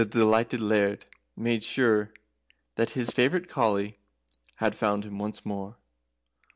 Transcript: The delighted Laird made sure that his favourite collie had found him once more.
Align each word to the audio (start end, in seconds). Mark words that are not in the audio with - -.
The 0.01 0.05
delighted 0.05 0.61
Laird 0.61 1.05
made 1.37 1.61
sure 1.61 2.11
that 2.73 2.89
his 2.97 3.11
favourite 3.11 3.47
collie 3.47 3.97
had 4.55 4.73
found 4.73 5.03
him 5.05 5.19
once 5.19 5.45
more. 5.45 5.77